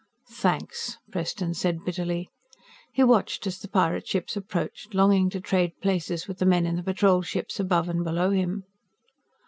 "Thanks," 0.31 0.97
Preston 1.11 1.53
said 1.53 1.85
bitterly. 1.85 2.27
He 2.91 3.03
watched 3.03 3.45
as 3.45 3.59
the 3.59 3.67
pirate 3.67 4.07
ships 4.07 4.35
approached, 4.35 4.95
longing 4.95 5.29
to 5.29 5.39
trade 5.39 5.73
places 5.79 6.27
with 6.27 6.39
the 6.39 6.45
men 6.47 6.65
in 6.65 6.75
the 6.75 6.81
Patrol 6.81 7.21
ships 7.21 7.59
above 7.59 7.87
and 7.87 8.03
below 8.03 8.31
him. 8.31 8.63